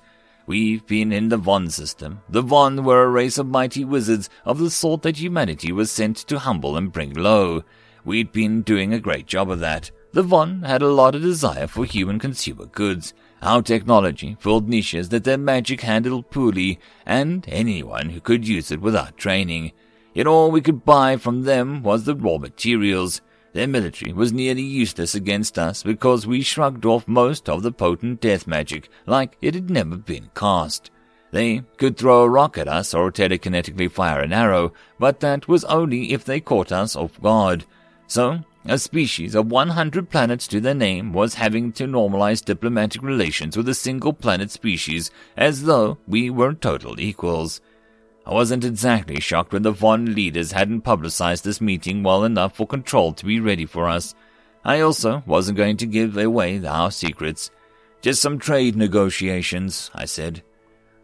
We've 0.47 0.85
been 0.85 1.11
in 1.11 1.29
the 1.29 1.37
Von 1.37 1.71
system. 1.71 2.21
The 2.29 2.43
Von 2.43 2.83
were 2.83 3.03
a 3.03 3.09
race 3.09 3.39
of 3.39 3.47
mighty 3.47 3.83
wizards 3.83 4.29
of 4.45 4.59
the 4.59 4.69
sort 4.69 5.01
that 5.01 5.17
humanity 5.17 5.71
was 5.71 5.89
sent 5.89 6.17
to 6.17 6.37
humble 6.37 6.77
and 6.77 6.91
bring 6.91 7.13
low. 7.13 7.63
We'd 8.03 8.31
been 8.31 8.61
doing 8.61 8.93
a 8.93 8.99
great 8.99 9.25
job 9.25 9.49
of 9.49 9.59
that. 9.61 9.89
The 10.13 10.21
Von 10.21 10.61
had 10.61 10.83
a 10.83 10.87
lot 10.87 11.15
of 11.15 11.23
desire 11.23 11.65
for 11.65 11.83
human 11.83 12.19
consumer 12.19 12.67
goods. 12.67 13.15
Our 13.41 13.63
technology 13.63 14.37
filled 14.39 14.69
niches 14.69 15.09
that 15.09 15.23
their 15.23 15.39
magic 15.39 15.81
handled 15.81 16.29
poorly, 16.29 16.79
and 17.07 17.43
anyone 17.47 18.09
who 18.09 18.21
could 18.21 18.47
use 18.47 18.69
it 18.69 18.81
without 18.81 19.17
training. 19.17 19.71
Yet 20.13 20.27
all 20.27 20.51
we 20.51 20.61
could 20.61 20.85
buy 20.85 21.17
from 21.17 21.43
them 21.43 21.81
was 21.81 22.03
the 22.03 22.15
raw 22.15 22.37
materials. 22.37 23.19
Their 23.55 23.67
military 23.67 24.11
was 24.11 24.33
nearly 24.33 24.63
useless 24.63 25.15
against 25.15 25.57
us 25.57 25.81
because 25.81 26.27
we 26.27 26.41
shrugged 26.41 26.85
off 26.85 27.07
most 27.07 27.47
of 27.47 27.63
the 27.63 27.71
potent 27.71 28.19
death 28.19 28.45
magic 28.45 28.89
like 29.05 29.37
it 29.41 29.55
had 29.55 29.69
never 29.69 29.95
been 29.95 30.29
cast. 30.35 30.91
They 31.31 31.63
could 31.77 31.95
throw 31.95 32.23
a 32.23 32.29
rock 32.29 32.57
at 32.57 32.67
us 32.67 32.93
or 32.93 33.13
telekinetically 33.13 33.89
fire 33.89 34.19
an 34.19 34.33
arrow, 34.33 34.73
but 34.99 35.21
that 35.21 35.47
was 35.47 35.63
only 35.63 36.11
if 36.11 36.25
they 36.25 36.41
caught 36.41 36.73
us 36.73 36.97
off 36.97 37.21
guard. 37.21 37.63
So, 38.07 38.41
a 38.65 38.77
species 38.77 39.35
of 39.35 39.49
100 39.49 40.09
planets 40.09 40.49
to 40.49 40.59
their 40.59 40.75
name 40.75 41.13
was 41.13 41.35
having 41.35 41.71
to 41.73 41.85
normalize 41.85 42.43
diplomatic 42.43 43.01
relations 43.01 43.55
with 43.55 43.69
a 43.69 43.73
single 43.73 44.11
planet 44.11 44.51
species 44.51 45.11
as 45.37 45.63
though 45.63 45.97
we 46.09 46.29
were 46.29 46.55
total 46.55 46.99
equals. 46.99 47.61
I 48.27 48.33
wasn't 48.33 48.65
exactly 48.65 49.19
shocked 49.19 49.53
when 49.53 49.61
the 49.61 49.71
Von 49.71 50.15
leaders 50.15 50.51
hadn't 50.51 50.81
publicized 50.81 51.43
this 51.43 51.61
meeting 51.61 52.01
well 52.01 52.23
enough 52.23 52.55
for 52.55 52.65
Control 52.65 53.13
to 53.13 53.25
be 53.25 53.39
ready 53.39 53.65
for 53.65 53.87
us. 53.87 54.15
I 54.63 54.79
also 54.79 55.21
wasn't 55.27 55.57
going 55.57 55.77
to 55.77 55.85
give 55.85 56.17
away 56.17 56.65
our 56.65 56.89
secrets. 56.89 57.51
Just 58.01 58.23
some 58.23 58.39
trade 58.39 58.75
negotiations, 58.75 59.91
I 59.93 60.05
said. 60.05 60.41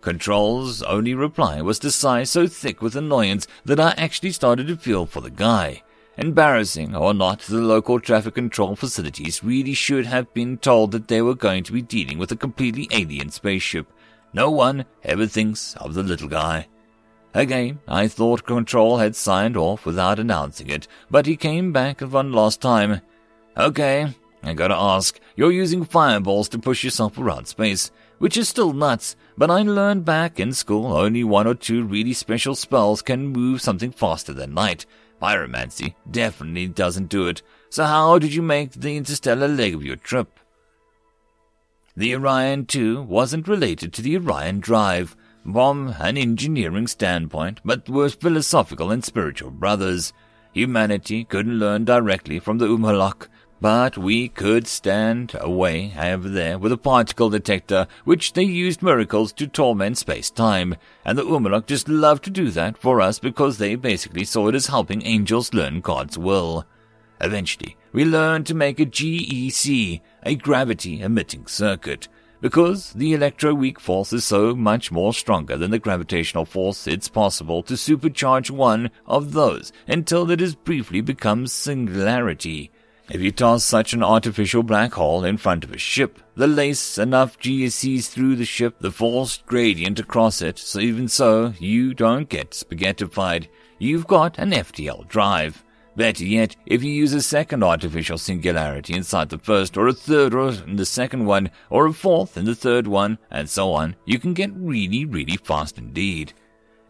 Control's 0.01 0.81
only 0.81 1.13
reply 1.13 1.61
was 1.61 1.77
to 1.79 1.91
sigh 1.91 2.23
so 2.23 2.47
thick 2.47 2.81
with 2.81 2.95
annoyance 2.95 3.47
that 3.65 3.79
I 3.79 3.93
actually 3.97 4.31
started 4.31 4.65
to 4.67 4.77
feel 4.77 5.05
for 5.05 5.21
the 5.21 5.29
guy. 5.29 5.83
Embarrassing 6.17 6.95
or 6.95 7.13
not, 7.13 7.41
the 7.41 7.57
local 7.57 7.99
traffic 7.99 8.33
control 8.33 8.75
facilities 8.75 9.43
really 9.43 9.75
should 9.75 10.07
have 10.07 10.33
been 10.33 10.57
told 10.57 10.91
that 10.91 11.07
they 11.07 11.21
were 11.21 11.35
going 11.35 11.63
to 11.63 11.71
be 11.71 11.83
dealing 11.83 12.17
with 12.17 12.31
a 12.31 12.35
completely 12.35 12.87
alien 12.91 13.29
spaceship. 13.29 13.85
No 14.33 14.49
one 14.49 14.85
ever 15.03 15.27
thinks 15.27 15.75
of 15.77 15.93
the 15.93 16.03
little 16.03 16.27
guy. 16.27 16.67
Again, 17.33 17.79
I 17.87 18.07
thought 18.07 18.45
Control 18.45 18.97
had 18.97 19.15
signed 19.15 19.55
off 19.55 19.85
without 19.85 20.19
announcing 20.19 20.69
it, 20.69 20.87
but 21.09 21.25
he 21.25 21.37
came 21.37 21.71
back 21.71 22.01
one 22.01 22.33
last 22.33 22.61
time. 22.61 23.01
Okay, 23.57 24.13
I 24.43 24.53
gotta 24.53 24.75
ask, 24.75 25.19
you're 25.35 25.51
using 25.51 25.85
fireballs 25.85 26.49
to 26.49 26.59
push 26.59 26.83
yourself 26.83 27.17
around 27.17 27.45
space, 27.45 27.91
which 28.17 28.35
is 28.35 28.49
still 28.49 28.73
nuts, 28.73 29.15
but 29.37 29.49
I 29.49 29.61
learned 29.61 30.03
back 30.03 30.39
in 30.39 30.51
school 30.51 30.93
only 30.93 31.23
one 31.23 31.47
or 31.47 31.55
two 31.55 31.83
really 31.83 32.13
special 32.13 32.55
spells 32.55 33.01
can 33.01 33.27
move 33.27 33.61
something 33.61 33.91
faster 33.91 34.33
than 34.33 34.53
light. 34.53 34.85
Pyromancy 35.21 35.95
definitely 36.09 36.67
doesn't 36.67 37.09
do 37.09 37.27
it, 37.27 37.41
so 37.69 37.85
how 37.85 38.19
did 38.19 38.33
you 38.33 38.41
make 38.41 38.71
the 38.71 38.97
interstellar 38.97 39.47
leg 39.47 39.73
of 39.73 39.85
your 39.85 39.95
trip? 39.95 40.39
The 41.95 42.15
Orion 42.15 42.65
2 42.65 43.03
wasn't 43.03 43.47
related 43.47 43.93
to 43.93 44.01
the 44.01 44.17
Orion 44.17 44.59
Drive, 44.59 45.15
from 45.43 45.95
an 45.99 46.17
engineering 46.17 46.87
standpoint, 46.87 47.59
but 47.63 47.89
were 47.89 48.09
philosophical 48.09 48.91
and 48.91 49.03
spiritual 49.03 49.51
brothers. 49.51 50.13
Humanity 50.53 51.23
couldn't 51.23 51.59
learn 51.59 51.85
directly 51.85 52.39
from 52.39 52.57
the 52.57 52.67
Umhalak, 52.67 53.27
but 53.61 53.95
we 53.97 54.27
could 54.27 54.65
stand 54.67 55.33
away 55.39 55.93
over 55.97 56.27
there 56.27 56.57
with 56.57 56.71
a 56.71 56.77
particle 56.77 57.29
detector, 57.29 57.87
which 58.05 58.33
they 58.33 58.43
used 58.43 58.81
miracles 58.81 59.31
to 59.33 59.47
torment 59.47 59.99
space-time, 59.99 60.75
and 61.05 61.17
the 61.17 61.23
Umalak 61.23 61.67
just 61.67 61.87
loved 61.87 62.23
to 62.23 62.31
do 62.31 62.49
that 62.49 62.77
for 62.77 62.99
us 62.99 63.19
because 63.19 63.59
they 63.59 63.75
basically 63.75 64.25
saw 64.25 64.47
it 64.47 64.55
as 64.55 64.67
helping 64.67 65.05
angels 65.05 65.53
learn 65.53 65.79
God's 65.79 66.17
will. 66.17 66.65
Eventually, 67.19 67.77
we 67.93 68.03
learned 68.03 68.47
to 68.47 68.55
make 68.55 68.79
a 68.79 68.85
GEC, 68.85 70.01
a 70.23 70.35
gravity-emitting 70.35 71.45
circuit, 71.45 72.07
because 72.41 72.91
the 72.93 73.13
electroweak 73.13 73.79
force 73.79 74.11
is 74.11 74.25
so 74.25 74.55
much 74.55 74.91
more 74.91 75.13
stronger 75.13 75.55
than 75.55 75.71
the 75.71 75.79
gravitational 75.79 76.43
force, 76.43 76.87
it's 76.87 77.07
possible 77.07 77.63
to 77.63 77.75
supercharge 77.75 78.49
one 78.49 78.89
of 79.05 79.31
those 79.31 79.71
until 79.87 80.29
it 80.31 80.39
has 80.39 80.55
briefly 80.55 80.99
become 80.99 81.47
singularity. 81.47 82.71
If 83.09 83.21
you 83.21 83.31
toss 83.31 83.63
such 83.63 83.93
an 83.93 84.03
artificial 84.03 84.63
black 84.63 84.93
hole 84.93 85.25
in 85.25 85.37
front 85.37 85.63
of 85.63 85.71
a 85.71 85.77
ship, 85.77 86.19
the 86.35 86.47
lace 86.47 86.97
enough 86.97 87.37
GECs 87.39 88.07
through 88.07 88.37
the 88.37 88.45
ship, 88.45 88.79
the 88.79 88.91
forced 88.91 89.45
gradient 89.45 89.99
across 89.99 90.41
it, 90.41 90.57
so 90.57 90.79
even 90.79 91.07
so, 91.07 91.53
you 91.59 91.93
don't 91.93 92.29
get 92.29 92.51
spaghettified. 92.51 93.47
You've 93.79 94.07
got 94.07 94.39
an 94.39 94.51
FTL 94.51 95.07
drive. 95.07 95.63
Better 95.95 96.23
yet, 96.23 96.55
if 96.65 96.83
you 96.83 96.91
use 96.91 97.13
a 97.13 97.21
second 97.21 97.63
artificial 97.63 98.17
singularity 98.17 98.93
inside 98.93 99.29
the 99.29 99.37
first, 99.37 99.75
or 99.75 99.87
a 99.87 99.93
third 99.93 100.33
or 100.33 100.49
in 100.49 100.77
the 100.77 100.85
second 100.85 101.25
one, 101.25 101.51
or 101.69 101.85
a 101.85 101.93
fourth 101.93 102.37
in 102.37 102.45
the 102.45 102.55
third 102.55 102.87
one, 102.87 103.17
and 103.29 103.49
so 103.49 103.73
on, 103.73 103.95
you 104.05 104.17
can 104.17 104.33
get 104.33 104.51
really, 104.55 105.03
really 105.03 105.37
fast 105.37 105.77
indeed. 105.77 106.33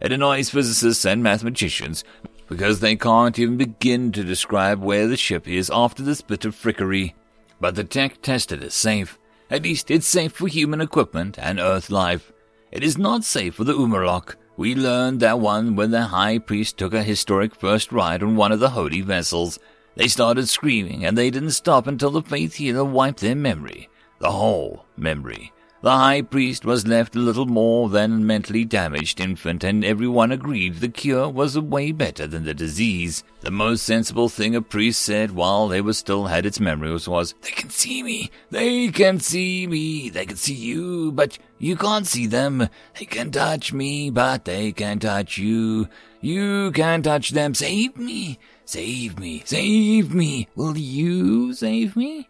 It 0.00 0.12
annoys 0.12 0.50
physicists 0.50 1.04
and 1.04 1.22
mathematicians 1.22 2.04
because 2.48 2.80
they 2.80 2.96
can't 2.96 3.38
even 3.38 3.56
begin 3.56 4.12
to 4.12 4.22
describe 4.22 4.80
where 4.80 5.06
the 5.08 5.16
ship 5.16 5.48
is 5.48 5.70
after 5.72 6.02
this 6.02 6.20
bit 6.20 6.44
of 6.44 6.54
frickery. 6.54 7.14
But 7.60 7.74
the 7.74 7.84
tech 7.84 8.22
tested 8.22 8.62
is 8.62 8.74
safe. 8.74 9.18
At 9.50 9.62
least 9.62 9.90
it's 9.90 10.06
safe 10.06 10.32
for 10.32 10.48
human 10.48 10.80
equipment 10.80 11.38
and 11.38 11.58
Earth 11.58 11.90
life. 11.90 12.32
It 12.70 12.82
is 12.82 12.98
not 12.98 13.24
safe 13.24 13.54
for 13.54 13.64
the 13.64 13.74
Ummerloch. 13.74 14.36
We 14.56 14.74
learned 14.74 15.20
that 15.20 15.40
one 15.40 15.76
when 15.76 15.90
the 15.90 16.02
high 16.02 16.38
priest 16.38 16.76
took 16.76 16.92
a 16.92 17.02
historic 17.02 17.54
first 17.54 17.90
ride 17.90 18.22
on 18.22 18.36
one 18.36 18.52
of 18.52 18.60
the 18.60 18.70
holy 18.70 19.00
vessels. 19.00 19.58
They 19.96 20.08
started 20.08 20.48
screaming, 20.48 21.04
and 21.04 21.16
they 21.16 21.30
didn't 21.30 21.52
stop 21.52 21.86
until 21.86 22.10
the 22.10 22.22
faith 22.22 22.54
healer 22.54 22.84
wiped 22.84 23.20
their 23.20 23.34
memory. 23.34 23.88
The 24.18 24.30
whole 24.30 24.84
memory. 24.96 25.52
The 25.82 25.90
high 25.90 26.22
priest 26.22 26.64
was 26.64 26.86
left 26.86 27.16
a 27.16 27.18
little 27.18 27.46
more 27.46 27.88
than 27.88 28.12
a 28.12 28.16
mentally 28.16 28.64
damaged 28.64 29.18
infant, 29.18 29.64
and 29.64 29.84
everyone 29.84 30.30
agreed 30.30 30.76
the 30.76 30.88
cure 30.88 31.28
was 31.28 31.58
way 31.58 31.90
better 31.90 32.24
than 32.28 32.44
the 32.44 32.54
disease. 32.54 33.24
The 33.40 33.50
most 33.50 33.82
sensible 33.82 34.28
thing 34.28 34.54
a 34.54 34.62
priest 34.62 35.02
said 35.02 35.32
while 35.32 35.66
they 35.66 35.80
were 35.80 35.92
still 35.92 36.26
had 36.26 36.46
its 36.46 36.60
memories 36.60 37.08
was, 37.08 37.34
They 37.42 37.50
can 37.50 37.70
see 37.70 38.04
me, 38.04 38.30
they 38.50 38.92
can 38.92 39.18
see 39.18 39.66
me, 39.66 40.08
they 40.08 40.24
can 40.24 40.36
see 40.36 40.54
you, 40.54 41.10
but 41.10 41.36
you 41.58 41.74
can't 41.74 42.06
see 42.06 42.28
them. 42.28 42.68
They 42.96 43.04
can 43.04 43.32
touch 43.32 43.72
me, 43.72 44.08
but 44.10 44.44
they 44.44 44.70
can't 44.70 45.02
touch 45.02 45.36
you. 45.36 45.88
You 46.20 46.70
can't 46.70 47.02
touch 47.02 47.30
them. 47.30 47.54
Save 47.54 47.96
me, 47.96 48.38
save 48.64 49.18
me, 49.18 49.42
save 49.44 50.14
me. 50.14 50.46
Will 50.54 50.78
you 50.78 51.52
save 51.54 51.96
me? 51.96 52.28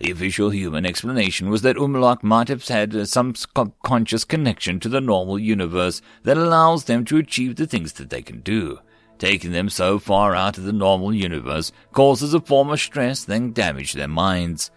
The 0.00 0.10
official 0.10 0.48
human 0.48 0.86
explanation 0.86 1.50
was 1.50 1.60
that 1.60 1.76
Umlock 1.76 2.22
might 2.22 2.48
have 2.48 2.66
had 2.66 2.96
uh, 2.96 3.04
some 3.04 3.34
subconscious 3.34 4.24
connection 4.24 4.80
to 4.80 4.88
the 4.88 5.00
normal 5.00 5.38
universe 5.38 6.00
that 6.22 6.38
allows 6.38 6.84
them 6.84 7.04
to 7.04 7.18
achieve 7.18 7.56
the 7.56 7.66
things 7.66 7.92
that 7.92 8.08
they 8.08 8.22
can 8.22 8.40
do. 8.40 8.78
Taking 9.18 9.52
them 9.52 9.68
so 9.68 9.98
far 9.98 10.34
out 10.34 10.56
of 10.56 10.64
the 10.64 10.72
normal 10.72 11.12
universe 11.12 11.70
causes 11.92 12.32
a 12.32 12.40
form 12.40 12.70
of 12.70 12.80
stress 12.80 13.24
that 13.24 13.52
damage 13.52 13.92
their 13.92 14.08
minds. 14.08 14.70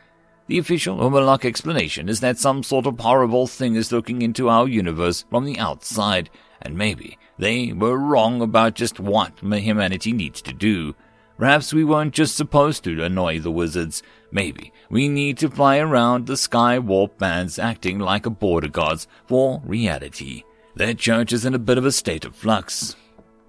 The 0.47 0.57
official 0.57 0.97
Umlock 0.97 1.45
explanation 1.45 2.09
is 2.09 2.19
that 2.19 2.37
some 2.37 2.61
sort 2.61 2.85
of 2.85 2.99
horrible 2.99 3.47
thing 3.47 3.75
is 3.75 3.93
looking 3.93 4.21
into 4.21 4.49
our 4.49 4.67
universe 4.67 5.23
from 5.29 5.45
the 5.45 5.57
outside, 5.57 6.29
and 6.61 6.77
maybe 6.77 7.17
they 7.39 7.71
were 7.71 7.97
wrong 7.97 8.41
about 8.41 8.75
just 8.75 8.99
what 8.99 9.39
humanity 9.39 10.11
needs 10.11 10.41
to 10.41 10.51
do. 10.51 10.95
Perhaps 11.37 11.73
we 11.73 11.83
weren't 11.83 12.13
just 12.13 12.35
supposed 12.35 12.83
to 12.83 13.03
annoy 13.03 13.39
the 13.39 13.51
wizards. 13.51 14.03
Maybe 14.33 14.73
we 14.89 15.07
need 15.07 15.37
to 15.37 15.49
fly 15.49 15.77
around 15.77 16.25
the 16.25 16.35
sky 16.35 16.79
warp 16.79 17.19
bands 17.19 17.59
acting 17.59 17.99
like 17.99 18.25
a 18.25 18.31
border 18.31 18.67
guards 18.67 19.07
for 19.27 19.61
reality. 19.63 20.43
Their 20.75 20.95
church 20.95 21.31
is 21.31 21.45
in 21.45 21.53
a 21.53 21.59
bit 21.59 21.77
of 21.77 21.85
a 21.85 21.91
state 21.91 22.25
of 22.25 22.35
flux. 22.35 22.95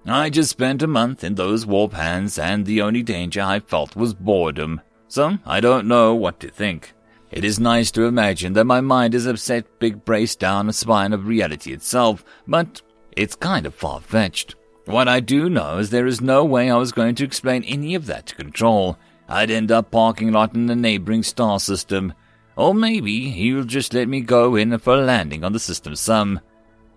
I 0.05 0.29
just 0.29 0.51
spent 0.51 0.83
a 0.83 0.87
month 0.87 1.23
in 1.23 1.33
those 1.33 1.65
warp 1.65 1.93
hands, 1.93 2.37
and 2.37 2.67
the 2.67 2.83
only 2.83 3.01
danger 3.01 3.41
I 3.41 3.61
felt 3.61 3.95
was 3.95 4.13
boredom. 4.13 4.79
So 5.07 5.39
I 5.43 5.59
don't 5.59 5.87
know 5.87 6.13
what 6.13 6.39
to 6.41 6.49
think. 6.49 6.93
It 7.31 7.43
is 7.43 7.59
nice 7.59 7.89
to 7.91 8.03
imagine 8.03 8.53
that 8.53 8.65
my 8.65 8.79
mind 8.79 9.15
is 9.15 9.25
upset 9.25 9.79
big 9.79 10.05
brace 10.05 10.35
down 10.35 10.69
a 10.69 10.73
spine 10.73 11.13
of 11.13 11.25
reality 11.25 11.73
itself, 11.73 12.23
but 12.47 12.83
it's 13.17 13.35
kind 13.35 13.65
of 13.65 13.73
far 13.73 14.01
fetched. 14.01 14.53
What 14.85 15.07
I 15.07 15.19
do 15.19 15.49
know 15.49 15.79
is 15.79 15.89
there 15.89 16.05
is 16.05 16.21
no 16.21 16.45
way 16.45 16.69
I 16.69 16.77
was 16.77 16.91
going 16.91 17.15
to 17.15 17.23
explain 17.23 17.63
any 17.63 17.95
of 17.95 18.05
that 18.05 18.27
to 18.27 18.35
Control. 18.35 18.99
I'd 19.27 19.51
end 19.51 19.71
up 19.71 19.91
parking 19.91 20.31
lot 20.31 20.55
in 20.55 20.67
the 20.67 20.75
neighboring 20.75 21.23
star 21.23 21.59
system. 21.59 22.13
Or 22.55 22.73
maybe 22.73 23.29
he'll 23.29 23.63
just 23.63 23.93
let 23.93 24.07
me 24.07 24.21
go 24.21 24.55
in 24.55 24.77
for 24.79 24.95
a 24.95 25.01
landing 25.01 25.43
on 25.43 25.53
the 25.53 25.59
system 25.59 25.95
some. 25.95 26.39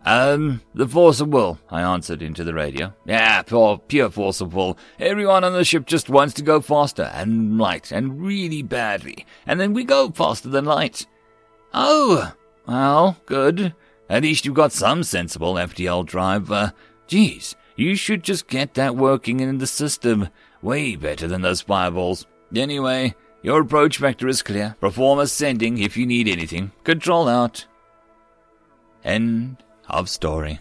Um, 0.04 0.62
the 0.74 0.86
force 0.86 1.20
of 1.20 1.28
will, 1.28 1.58
I 1.70 1.82
answered 1.82 2.22
into 2.22 2.44
the 2.44 2.54
radio. 2.54 2.94
Yeah, 3.04 3.42
pure, 3.42 3.78
pure 3.78 4.10
force 4.10 4.40
of 4.40 4.54
will. 4.54 4.78
Everyone 4.98 5.44
on 5.44 5.52
the 5.52 5.64
ship 5.64 5.86
just 5.86 6.08
wants 6.08 6.34
to 6.34 6.42
go 6.42 6.60
faster 6.60 7.10
and 7.14 7.58
light 7.58 7.90
and 7.90 8.22
really 8.22 8.62
badly. 8.62 9.26
And 9.46 9.60
then 9.60 9.74
we 9.74 9.84
go 9.84 10.10
faster 10.10 10.48
than 10.48 10.64
light. 10.64 11.06
Oh, 11.74 12.32
well, 12.66 13.18
good. 13.26 13.74
At 14.08 14.22
least 14.22 14.46
you've 14.46 14.54
got 14.54 14.72
some 14.72 15.02
sensible 15.02 15.54
FTL 15.54 16.06
drive. 16.06 16.50
Uh, 16.50 16.70
geez, 17.06 17.56
you 17.76 17.94
should 17.94 18.22
just 18.22 18.48
get 18.48 18.74
that 18.74 18.96
working 18.96 19.40
in 19.40 19.58
the 19.58 19.66
system. 19.66 20.28
Way 20.62 20.96
better 20.96 21.28
than 21.28 21.42
those 21.42 21.60
fireballs. 21.60 22.26
Anyway, 22.54 23.14
your 23.42 23.60
approach 23.60 23.98
vector 23.98 24.28
is 24.28 24.42
clear. 24.42 24.76
Perform 24.80 25.20
ascending 25.20 25.78
if 25.78 25.96
you 25.96 26.06
need 26.06 26.28
anything. 26.28 26.72
Control 26.84 27.28
out. 27.28 27.66
End 29.04 29.56
of 29.88 30.08
story. 30.08 30.58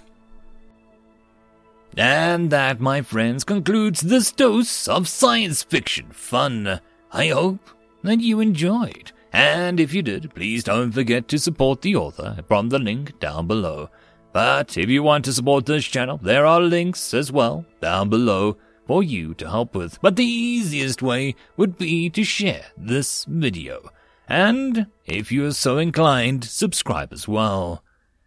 And 1.97 2.51
that, 2.51 2.79
my 2.79 3.01
friends, 3.01 3.43
concludes 3.43 4.01
this 4.01 4.31
dose 4.31 4.87
of 4.87 5.07
science 5.07 5.63
fiction 5.63 6.11
fun. 6.11 6.79
I 7.11 7.29
hope 7.29 7.71
that 8.03 8.19
you 8.19 8.39
enjoyed. 8.39 9.11
And 9.33 9.79
if 9.79 9.93
you 9.93 10.03
did, 10.03 10.33
please 10.35 10.63
don't 10.63 10.91
forget 10.91 11.27
to 11.29 11.39
support 11.39 11.81
the 11.81 11.95
author 11.95 12.43
from 12.47 12.69
the 12.69 12.79
link 12.79 13.19
down 13.19 13.47
below. 13.47 13.89
But 14.31 14.77
if 14.77 14.89
you 14.89 15.01
want 15.01 15.25
to 15.25 15.33
support 15.33 15.65
this 15.65 15.85
channel, 15.85 16.19
there 16.21 16.45
are 16.45 16.61
links 16.61 17.15
as 17.15 17.31
well 17.31 17.65
down 17.81 18.09
below 18.09 18.57
for 18.87 19.03
you 19.03 19.33
to 19.35 19.49
help 19.49 19.75
with. 19.75 20.01
But 20.01 20.15
the 20.15 20.25
easiest 20.25 21.01
way 21.01 21.35
would 21.57 21.77
be 21.77 22.09
to 22.09 22.23
share 22.23 22.67
this 22.75 23.25
video. 23.25 23.89
And 24.27 24.87
if 25.05 25.31
you 25.31 25.45
are 25.45 25.53
so 25.53 25.77
inclined, 25.77 26.43
subscribe 26.45 27.13
as 27.13 27.27
well. 27.27 27.83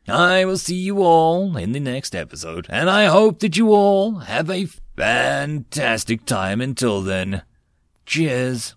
I 0.08 0.44
will 0.44 0.58
see 0.58 0.76
you 0.76 1.02
all 1.02 1.56
in 1.56 1.72
the 1.72 1.80
next 1.80 2.14
episode, 2.14 2.66
and 2.68 2.90
I 2.90 3.04
hope 3.06 3.40
that 3.40 3.56
you 3.56 3.72
all 3.72 4.16
have 4.20 4.50
a 4.50 4.66
fantastic 4.96 6.26
time 6.26 6.60
until 6.60 7.00
then. 7.02 7.42
Cheers. 8.06 8.74